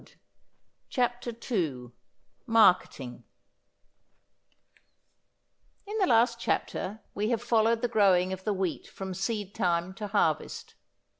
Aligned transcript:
CHAPTER 0.89 1.29
II 1.51 1.91
MARKETING 2.47 3.23
In 5.85 5.97
the 5.99 6.07
last 6.07 6.39
chapter 6.39 7.01
we 7.13 7.29
have 7.29 7.39
followed 7.43 7.83
the 7.83 7.87
growing 7.87 8.33
of 8.33 8.43
the 8.43 8.51
wheat 8.51 8.87
from 8.87 9.13
seed 9.13 9.53
time 9.53 9.93
to 9.93 10.07
harvest. 10.07 10.73